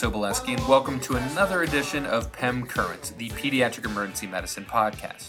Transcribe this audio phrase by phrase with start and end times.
[0.00, 5.28] Brad Sobolewski, and welcome to another edition of PEM Current, the Pediatric Emergency Medicine Podcast.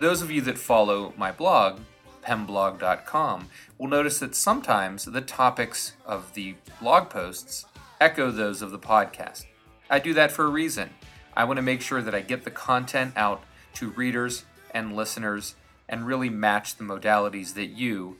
[0.00, 1.80] Those of you that follow my blog,
[2.22, 7.64] pemblog.com, will notice that sometimes the topics of the blog posts
[8.00, 9.46] echo those of the podcast.
[9.88, 10.90] I do that for a reason.
[11.34, 13.42] I want to make sure that I get the content out
[13.74, 15.54] to readers and listeners
[15.88, 18.18] and really match the modalities that you,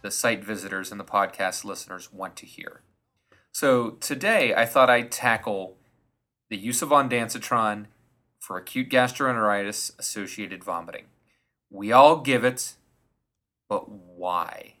[0.00, 2.80] the site visitors and the podcast listeners, want to hear.
[3.54, 5.76] So today I thought I'd tackle
[6.50, 7.86] the use of ondansetron
[8.40, 11.04] for acute gastroenteritis associated vomiting.
[11.70, 12.74] We all give it,
[13.68, 14.74] but why?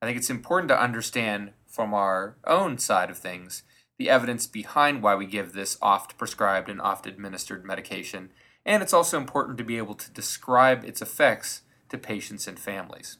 [0.00, 3.64] I think it's important to understand from our own side of things
[3.98, 8.30] the evidence behind why we give this oft prescribed and oft administered medication,
[8.64, 13.18] and it's also important to be able to describe its effects to patients and families.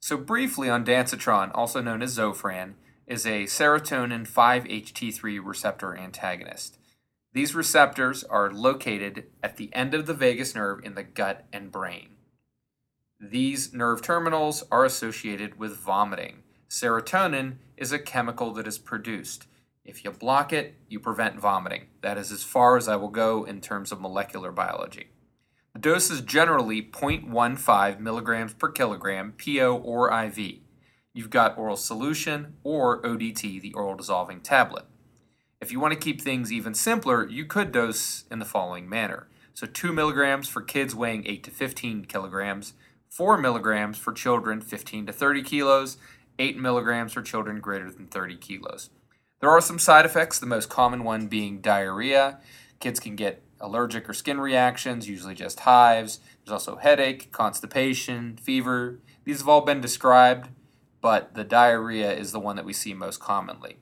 [0.00, 2.74] So, briefly, ondansetron, also known as Zofran,
[3.06, 6.78] is a serotonin 5-HT3 receptor antagonist.
[7.32, 11.70] These receptors are located at the end of the vagus nerve in the gut and
[11.70, 12.16] brain.
[13.20, 16.42] These nerve terminals are associated with vomiting.
[16.68, 19.46] Serotonin is a chemical that is produced.
[19.84, 21.86] If you block it, you prevent vomiting.
[22.00, 25.08] That is as far as I will go in terms of molecular biology.
[25.74, 30.65] The dose is generally 0.15 milligrams per kilogram, PO or IV
[31.16, 34.84] you've got oral solution or ODT, the oral dissolving tablet.
[35.62, 39.26] If you want to keep things even simpler, you could dose in the following manner.
[39.54, 42.74] So 2 milligrams for kids weighing 8 to 15 kilograms,
[43.08, 45.96] 4 milligrams for children 15 to 30 kilos,
[46.38, 48.90] 8 milligrams for children greater than 30 kilos.
[49.40, 52.40] There are some side effects, the most common one being diarrhea.
[52.78, 56.20] Kids can get allergic or skin reactions, usually just hives.
[56.44, 58.98] There's also headache, constipation, fever.
[59.24, 60.50] These have all been described
[61.00, 63.76] but the diarrhea is the one that we see most commonly.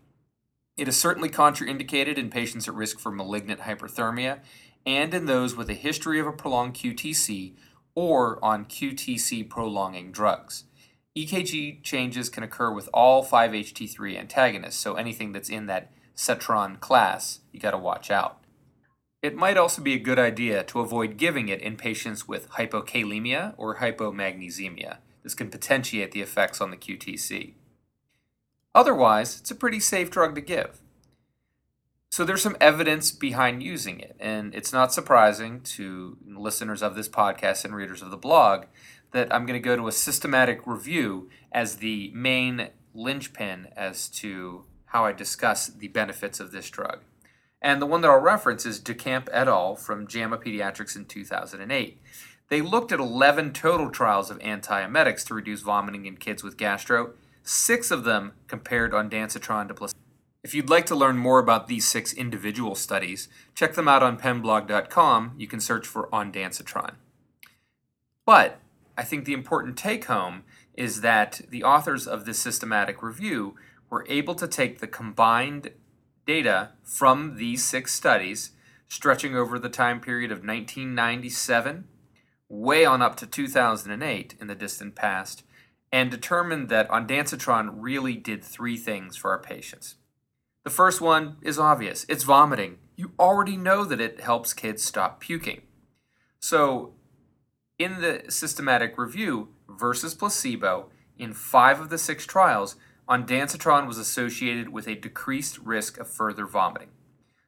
[0.77, 4.41] It is certainly contraindicated in patients at risk for malignant hyperthermia
[4.85, 7.55] and in those with a history of a prolonged QTC
[7.95, 10.65] or on QTC prolonging drugs.
[11.17, 17.41] EKG changes can occur with all 5-HT3 antagonists, so anything that's in that cetron class,
[17.53, 18.41] you got to watch out.
[19.23, 23.55] It might also be a good idea to avoid giving it in patients with hypokalemia
[23.57, 24.99] or hypomagnesemia.
[25.25, 27.55] This can potentiate the effects on the QTC.
[28.75, 30.81] Otherwise, it's a pretty safe drug to give.
[32.11, 37.09] So there's some evidence behind using it, and it's not surprising to listeners of this
[37.09, 38.67] podcast and readers of the blog
[39.11, 44.65] that I'm going to go to a systematic review as the main linchpin as to
[44.87, 47.01] how I discuss the benefits of this drug.
[47.61, 49.75] And the one that I'll reference is DeCamp et al.
[49.75, 52.01] from JAMA Pediatrics in 2008.
[52.49, 57.15] They looked at 11 total trials of antiemetics to reduce vomiting in kids with gastro.
[57.43, 59.99] Six of them compared ondansetron to placebo.
[60.43, 64.19] If you'd like to learn more about these six individual studies, check them out on
[64.19, 65.33] pemblog.com.
[65.39, 66.97] You can search for ondansetron.
[68.27, 68.61] But
[68.97, 70.45] I think the important take home
[70.75, 73.55] is that the authors of this systematic review
[73.89, 75.71] were able to take the combined
[76.27, 78.51] data from these six studies,
[78.87, 81.85] stretching over the time period of 1997
[82.55, 85.45] way on up to 2008 in the distant past,
[85.93, 89.97] and determined that ondansetron really did three things for our patients.
[90.65, 92.79] The first one is obvious it's vomiting.
[92.97, 95.63] You already know that it helps kids stop puking.
[96.39, 96.95] So,
[97.79, 102.77] in the systematic review versus placebo, in five of the six trials,
[103.09, 106.91] ondansetron was associated with a decreased risk of further vomiting.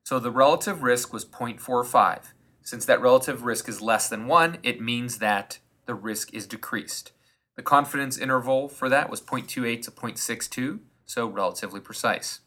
[0.02, 2.32] So the relative risk was 0.45.
[2.66, 7.12] Since that relative risk is less than 1, it means that the risk is decreased.
[7.54, 12.40] The confidence interval for that was 0.28 to 0.62, so relatively precise.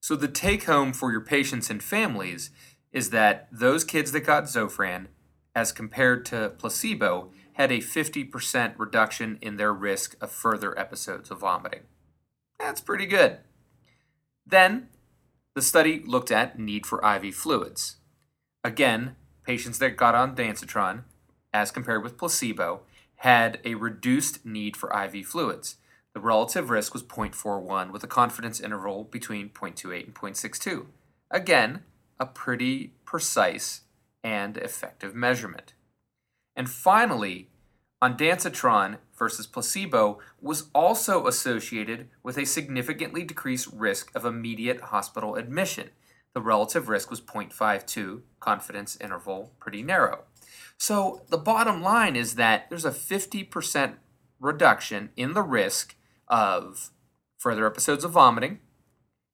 [0.00, 2.48] So the take home for your patients and families
[2.90, 5.08] is that those kids that got Zofran,
[5.54, 11.40] as compared to placebo, had a 50% reduction in their risk of further episodes of
[11.40, 11.82] vomiting.
[12.58, 13.40] That's pretty good.
[14.46, 14.88] Then,
[15.54, 17.96] the study looked at need for IV fluids.
[18.66, 19.14] Again,
[19.44, 21.04] patients that got ondansetron,
[21.54, 22.80] as compared with placebo,
[23.18, 25.76] had a reduced need for IV fluids.
[26.14, 30.86] The relative risk was 0.41 with a confidence interval between 0.28 and 0.62.
[31.30, 31.84] Again,
[32.18, 33.82] a pretty precise
[34.24, 35.74] and effective measurement.
[36.56, 37.48] And finally,
[38.02, 45.90] ondansetron versus placebo was also associated with a significantly decreased risk of immediate hospital admission
[46.36, 50.24] the relative risk was 0.52, confidence interval pretty narrow.
[50.76, 53.94] So the bottom line is that there's a 50%
[54.38, 55.96] reduction in the risk
[56.28, 56.90] of
[57.38, 58.58] further episodes of vomiting,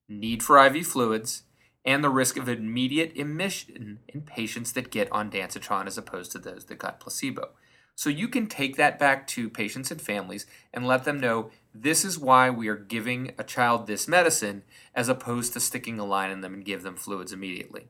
[0.08, 1.42] need for IV fluids,
[1.84, 6.66] and the risk of immediate emission in patients that get ondansetron as opposed to those
[6.66, 7.48] that got placebo.
[7.96, 12.04] So you can take that back to patients and families and let them know this
[12.04, 14.62] is why we are giving a child this medicine
[14.94, 17.88] as opposed to sticking a line in them and give them fluids immediately.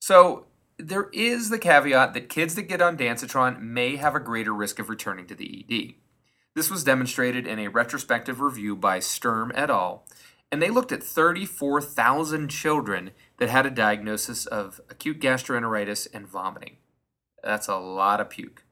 [0.00, 0.46] So
[0.78, 4.88] there is the caveat that kids that get ondansetron may have a greater risk of
[4.88, 5.94] returning to the ED.
[6.54, 10.04] This was demonstrated in a retrospective review by Sturm et al.,
[10.52, 16.78] and they looked at 34,000 children that had a diagnosis of acute gastroenteritis and vomiting.
[17.42, 18.64] That's a lot of puke.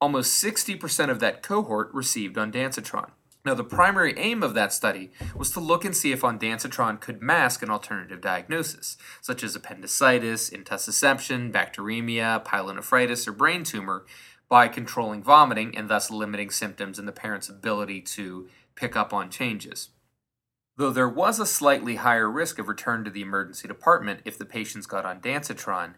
[0.00, 3.10] Almost 60% of that cohort received ondansetron.
[3.46, 7.22] Now, the primary aim of that study was to look and see if ondansetron could
[7.22, 14.04] mask an alternative diagnosis, such as appendicitis, intussusception, bacteremia, pyelonephritis, or brain tumor,
[14.48, 19.30] by controlling vomiting and thus limiting symptoms and the parent's ability to pick up on
[19.30, 19.90] changes.
[20.76, 24.44] Though there was a slightly higher risk of return to the emergency department if the
[24.44, 25.94] patients got ondansetron,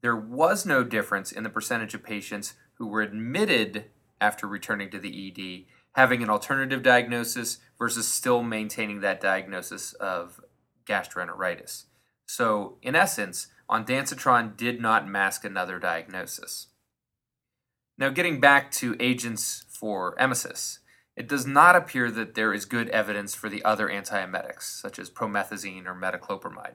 [0.00, 3.84] there was no difference in the percentage of patients who were admitted
[4.20, 10.40] after returning to the ED having an alternative diagnosis versus still maintaining that diagnosis of
[10.84, 11.84] gastroenteritis.
[12.26, 16.66] So, in essence, ondansetron did not mask another diagnosis.
[17.96, 20.78] Now, getting back to agents for emesis,
[21.14, 25.08] it does not appear that there is good evidence for the other antiemetics, such as
[25.08, 26.74] promethazine or metoclopramide.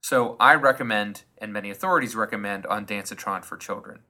[0.00, 4.00] So, I recommend, and many authorities recommend, ondansetron for children.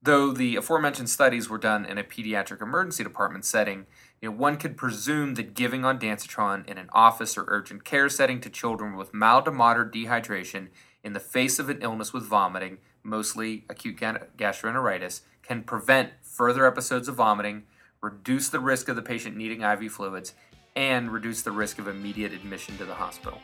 [0.00, 3.86] Though the aforementioned studies were done in a pediatric emergency department setting,
[4.20, 8.40] you know, one could presume that giving ondansetron in an office or urgent care setting
[8.42, 10.68] to children with mild to moderate dehydration
[11.02, 17.08] in the face of an illness with vomiting, mostly acute gastroenteritis, can prevent further episodes
[17.08, 17.64] of vomiting,
[18.00, 20.34] reduce the risk of the patient needing IV fluids,
[20.76, 23.40] and reduce the risk of immediate admission to the hospital.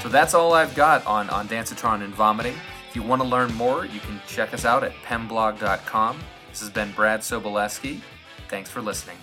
[0.00, 2.54] So that's all I've got on ondansetron and vomiting.
[2.94, 6.16] If you want to learn more, you can check us out at pemblog.com.
[6.50, 8.00] This has been Brad Sobolewski.
[8.48, 9.16] Thanks for listening.